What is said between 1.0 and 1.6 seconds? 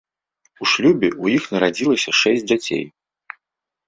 ў іх